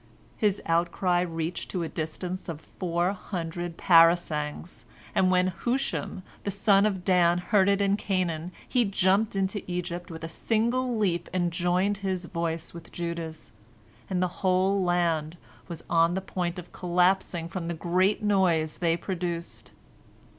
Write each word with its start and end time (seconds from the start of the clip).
"His 0.35 0.63
outcry 0.65 1.19
reached 1.21 1.69
to 1.69 1.83
a 1.83 1.87
distance 1.87 2.49
of 2.49 2.61
four 2.79 3.13
hundred 3.13 3.77
parasangs, 3.77 4.83
and 5.13 5.29
when 5.29 5.49
Hushim 5.49 6.23
the 6.43 6.49
son 6.49 6.87
of 6.87 7.05
Dan 7.05 7.37
heard 7.37 7.69
it 7.69 7.81
in 7.81 7.95
Canaan, 7.97 8.51
he 8.67 8.83
jumped 8.83 9.35
into 9.35 9.61
Egypt 9.71 10.09
with 10.09 10.23
a 10.23 10.27
single 10.27 10.97
leap 10.97 11.29
and 11.31 11.53
joined 11.53 11.97
his 11.97 12.25
voice 12.25 12.73
with 12.73 12.91
Judah's, 12.91 13.51
and 14.09 14.23
the 14.23 14.27
whole 14.41 14.81
land 14.83 15.37
was 15.67 15.83
on 15.87 16.15
the 16.15 16.21
point 16.21 16.57
of 16.57 16.71
collapsing 16.71 17.47
from 17.47 17.67
the 17.67 17.75
great 17.75 18.23
noise 18.23 18.79
they 18.79 18.97
produced. 18.97 19.71